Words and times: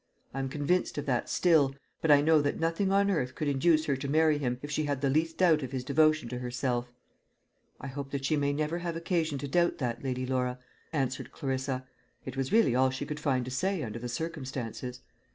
I 0.33 0.39
am 0.39 0.49
convinced 0.49 0.97
of 0.97 1.05
that 1.05 1.29
still; 1.29 1.75
but 2.01 2.09
I 2.09 2.21
know 2.21 2.41
that 2.41 2.59
nothing 2.59 2.91
on 2.91 3.11
earth 3.11 3.35
could 3.35 3.47
induce 3.47 3.85
her 3.85 3.95
to 3.97 4.07
marry 4.07 4.39
him 4.39 4.57
if 4.63 4.71
she 4.71 4.85
had 4.85 5.01
the 5.01 5.11
least 5.11 5.37
doubt 5.37 5.61
of 5.61 5.71
his 5.73 5.83
devotion 5.83 6.27
to 6.29 6.39
herself." 6.39 6.91
"I 7.79 7.85
hope 7.85 8.09
that 8.09 8.25
she 8.25 8.35
may 8.35 8.51
never 8.51 8.79
have 8.79 8.95
occasion 8.95 9.37
to 9.37 9.47
doubt 9.47 9.77
that, 9.77 10.03
Lady 10.03 10.25
Laura," 10.25 10.57
answered 10.91 11.31
Clarissa. 11.31 11.85
It 12.25 12.35
was 12.35 12.51
really 12.51 12.73
all 12.73 12.89
she 12.89 13.05
could 13.05 13.19
find 13.19 13.45
to 13.45 13.51
say 13.51 13.83
under 13.83 13.99
the 13.99 14.09
circumstances. 14.09 15.01